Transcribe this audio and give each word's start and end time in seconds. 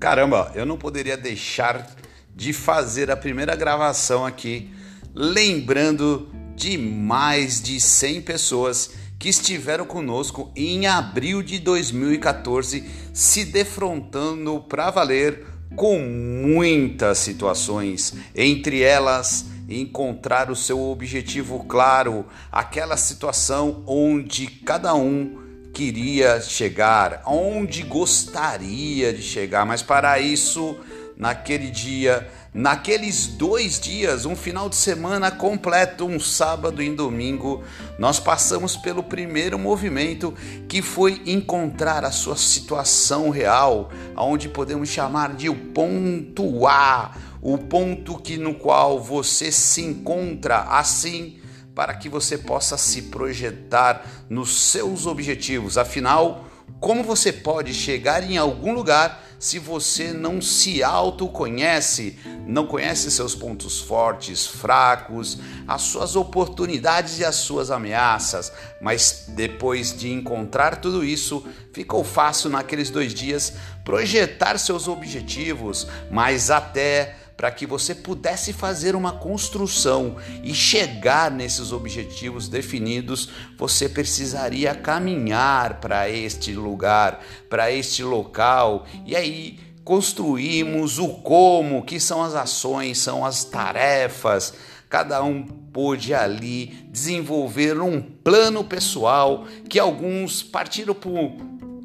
Caramba, 0.00 0.50
eu 0.54 0.64
não 0.64 0.78
poderia 0.78 1.14
deixar 1.14 1.86
de 2.34 2.54
fazer 2.54 3.10
a 3.10 3.16
primeira 3.18 3.54
gravação 3.54 4.24
aqui, 4.24 4.70
lembrando 5.14 6.30
de 6.56 6.78
mais 6.78 7.60
de 7.60 7.78
100 7.78 8.22
pessoas 8.22 8.92
que 9.18 9.28
estiveram 9.28 9.84
conosco 9.84 10.50
em 10.56 10.86
abril 10.86 11.42
de 11.42 11.58
2014, 11.58 12.82
se 13.12 13.44
defrontando 13.44 14.60
para 14.60 14.90
valer 14.90 15.46
com 15.76 15.98
muitas 15.98 17.18
situações, 17.18 18.14
entre 18.34 18.80
elas 18.80 19.44
encontrar 19.68 20.50
o 20.50 20.56
seu 20.56 20.80
objetivo 20.80 21.62
claro, 21.64 22.24
aquela 22.50 22.96
situação 22.96 23.84
onde 23.86 24.46
cada 24.46 24.94
um 24.94 25.49
queria 25.72 26.40
chegar, 26.40 27.22
onde 27.26 27.82
gostaria 27.82 29.12
de 29.12 29.22
chegar, 29.22 29.64
mas 29.64 29.82
para 29.82 30.18
isso, 30.18 30.76
naquele 31.16 31.70
dia, 31.70 32.28
naqueles 32.52 33.26
dois 33.26 33.78
dias, 33.78 34.26
um 34.26 34.34
final 34.34 34.68
de 34.68 34.76
semana 34.76 35.30
completo, 35.30 36.04
um 36.04 36.18
sábado 36.18 36.82
e 36.82 36.94
domingo, 36.94 37.62
nós 37.98 38.18
passamos 38.18 38.76
pelo 38.76 39.02
primeiro 39.02 39.58
movimento 39.58 40.34
que 40.68 40.82
foi 40.82 41.22
encontrar 41.26 42.04
a 42.04 42.10
sua 42.10 42.36
situação 42.36 43.30
real, 43.30 43.90
aonde 44.16 44.48
podemos 44.48 44.88
chamar 44.88 45.34
de 45.34 45.48
o 45.48 45.54
ponto 45.54 46.66
A, 46.66 47.12
o 47.40 47.56
ponto 47.56 48.18
que 48.18 48.36
no 48.36 48.54
qual 48.54 49.00
você 49.00 49.52
se 49.52 49.82
encontra 49.82 50.62
assim 50.62 51.39
para 51.74 51.94
que 51.94 52.08
você 52.08 52.36
possa 52.36 52.76
se 52.76 53.02
projetar 53.02 54.04
nos 54.28 54.70
seus 54.70 55.06
objetivos. 55.06 55.78
Afinal, 55.78 56.44
como 56.78 57.02
você 57.02 57.32
pode 57.32 57.74
chegar 57.74 58.22
em 58.22 58.36
algum 58.36 58.72
lugar 58.72 59.26
se 59.38 59.58
você 59.58 60.12
não 60.12 60.40
se 60.42 60.82
autoconhece, 60.82 62.18
não 62.46 62.66
conhece 62.66 63.10
seus 63.10 63.34
pontos 63.34 63.80
fortes, 63.80 64.46
fracos, 64.46 65.38
as 65.66 65.80
suas 65.82 66.14
oportunidades 66.14 67.18
e 67.18 67.24
as 67.24 67.36
suas 67.36 67.70
ameaças? 67.70 68.52
Mas 68.82 69.24
depois 69.28 69.96
de 69.96 70.10
encontrar 70.10 70.76
tudo 70.76 71.02
isso, 71.02 71.42
ficou 71.72 72.04
fácil 72.04 72.50
naqueles 72.50 72.90
dois 72.90 73.14
dias 73.14 73.54
projetar 73.82 74.58
seus 74.58 74.86
objetivos, 74.86 75.86
mas 76.10 76.50
até 76.50 77.16
para 77.40 77.50
que 77.50 77.64
você 77.64 77.94
pudesse 77.94 78.52
fazer 78.52 78.94
uma 78.94 79.12
construção 79.12 80.16
e 80.44 80.52
chegar 80.52 81.30
nesses 81.30 81.72
objetivos 81.72 82.48
definidos, 82.48 83.30
você 83.56 83.88
precisaria 83.88 84.74
caminhar 84.74 85.80
para 85.80 86.06
este 86.10 86.52
lugar, 86.52 87.24
para 87.48 87.72
este 87.72 88.02
local, 88.02 88.84
e 89.06 89.16
aí 89.16 89.58
construímos 89.82 90.98
o 90.98 91.08
como, 91.08 91.82
que 91.82 91.98
são 91.98 92.22
as 92.22 92.34
ações, 92.34 92.98
são 92.98 93.24
as 93.24 93.42
tarefas. 93.42 94.52
Cada 94.90 95.22
um 95.22 95.42
pôde 95.42 96.12
ali 96.12 96.66
desenvolver 96.90 97.80
um 97.80 98.02
plano 98.02 98.62
pessoal 98.62 99.46
que 99.66 99.78
alguns 99.78 100.42
partiram 100.42 100.92
por 100.92 101.10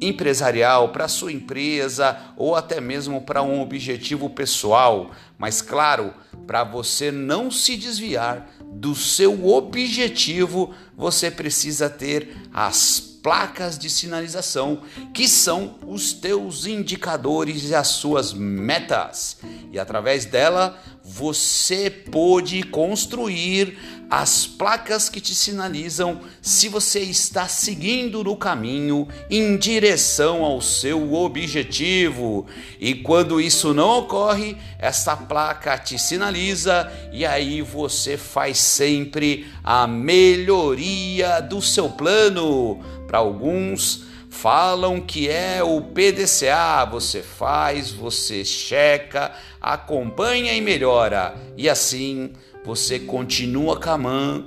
empresarial, 0.00 0.90
para 0.90 1.08
sua 1.08 1.32
empresa 1.32 2.16
ou 2.36 2.54
até 2.54 2.80
mesmo 2.80 3.20
para 3.20 3.42
um 3.42 3.60
objetivo 3.60 4.30
pessoal, 4.30 5.10
mas 5.38 5.60
claro, 5.60 6.14
para 6.46 6.64
você 6.64 7.10
não 7.10 7.50
se 7.50 7.76
desviar 7.76 8.48
do 8.64 8.94
seu 8.94 9.46
objetivo, 9.48 10.74
você 10.96 11.30
precisa 11.30 11.88
ter 11.90 12.36
as 12.52 13.00
placas 13.26 13.76
de 13.76 13.90
sinalização, 13.90 14.82
que 15.12 15.26
são 15.26 15.80
os 15.84 16.12
teus 16.12 16.64
indicadores 16.64 17.68
e 17.68 17.74
as 17.74 17.88
suas 17.88 18.32
metas. 18.32 19.38
E 19.72 19.80
através 19.80 20.24
dela, 20.24 20.80
você 21.16 21.88
pode 21.88 22.62
construir 22.64 23.78
as 24.10 24.46
placas 24.46 25.08
que 25.08 25.18
te 25.18 25.34
sinalizam 25.34 26.20
se 26.42 26.68
você 26.68 27.00
está 27.00 27.48
seguindo 27.48 28.22
no 28.22 28.36
caminho 28.36 29.08
em 29.30 29.56
direção 29.56 30.44
ao 30.44 30.60
seu 30.60 31.14
objetivo. 31.14 32.46
E 32.78 32.96
quando 32.96 33.40
isso 33.40 33.72
não 33.72 34.00
ocorre, 34.00 34.58
essa 34.78 35.16
placa 35.16 35.78
te 35.78 35.98
sinaliza 35.98 36.92
e 37.10 37.24
aí 37.24 37.62
você 37.62 38.18
faz 38.18 38.58
sempre 38.58 39.46
a 39.64 39.86
melhoria 39.86 41.40
do 41.40 41.62
seu 41.62 41.88
plano. 41.88 42.78
Para 43.06 43.18
alguns, 43.18 44.04
falam 44.30 45.00
que 45.00 45.28
é 45.28 45.62
o 45.62 45.80
PDCA. 45.80 46.84
Você 46.90 47.22
faz, 47.22 47.90
você 47.90 48.44
checa, 48.44 49.32
acompanha 49.60 50.52
e 50.52 50.60
melhora. 50.60 51.34
E 51.56 51.68
assim 51.68 52.32
você 52.64 52.98
continua 52.98 53.78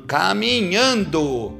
caminhando 0.05 1.57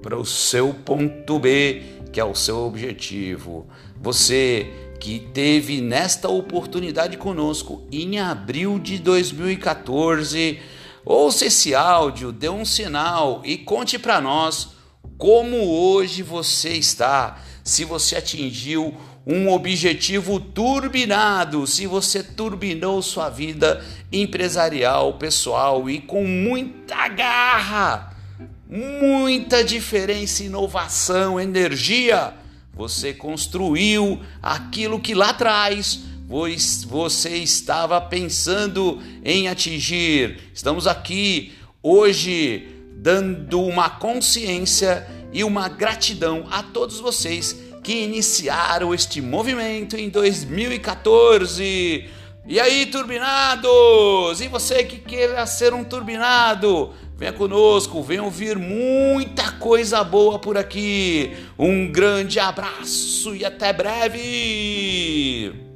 para 0.00 0.16
o 0.16 0.24
seu 0.24 0.72
ponto 0.72 1.38
B, 1.38 1.82
que 2.10 2.18
é 2.18 2.24
o 2.24 2.34
seu 2.34 2.58
objetivo. 2.60 3.66
Você 4.00 4.70
que 4.98 5.20
teve 5.32 5.80
nesta 5.80 6.28
oportunidade 6.28 7.16
conosco 7.16 7.86
em 7.92 8.18
abril 8.18 8.78
de 8.78 8.98
2014, 8.98 10.58
ouça 11.04 11.46
esse 11.46 11.74
áudio, 11.74 12.32
dê 12.32 12.48
um 12.48 12.64
sinal 12.64 13.42
e 13.44 13.56
conte 13.58 13.98
para 13.98 14.20
nós 14.20 14.70
como 15.16 15.56
hoje 15.68 16.22
você 16.22 16.70
está, 16.70 17.42
se 17.68 17.84
você 17.84 18.16
atingiu 18.16 18.96
um 19.26 19.50
objetivo 19.50 20.40
turbinado, 20.40 21.66
se 21.66 21.86
você 21.86 22.22
turbinou 22.22 23.02
sua 23.02 23.28
vida 23.28 23.84
empresarial, 24.10 25.12
pessoal 25.14 25.88
e 25.90 26.00
com 26.00 26.24
muita 26.24 27.08
garra, 27.08 28.16
muita 28.66 29.62
diferença, 29.62 30.42
inovação, 30.42 31.38
energia, 31.38 32.32
você 32.72 33.12
construiu 33.12 34.18
aquilo 34.42 34.98
que 34.98 35.14
lá 35.14 35.30
atrás 35.30 36.00
você 36.26 37.36
estava 37.36 38.00
pensando 38.00 39.02
em 39.22 39.46
atingir. 39.46 40.40
Estamos 40.54 40.86
aqui 40.86 41.52
hoje 41.82 42.66
dando 42.96 43.60
uma 43.60 43.90
consciência 43.90 45.06
e 45.32 45.44
uma 45.44 45.68
gratidão 45.68 46.46
a 46.50 46.62
todos 46.62 47.00
vocês 47.00 47.56
que 47.82 48.04
iniciaram 48.04 48.94
este 48.94 49.20
movimento 49.20 49.96
em 49.96 50.08
2014. 50.08 52.08
E 52.46 52.58
aí, 52.58 52.86
turbinados? 52.86 54.40
E 54.40 54.48
você 54.48 54.84
que 54.84 54.98
queira 54.98 55.44
ser 55.46 55.74
um 55.74 55.84
turbinado? 55.84 56.92
Venha 57.16 57.32
conosco, 57.32 58.02
venha 58.02 58.22
ouvir 58.22 58.56
muita 58.56 59.52
coisa 59.52 60.02
boa 60.04 60.38
por 60.38 60.56
aqui. 60.56 61.36
Um 61.58 61.90
grande 61.90 62.38
abraço 62.38 63.34
e 63.34 63.44
até 63.44 63.72
breve! 63.72 65.67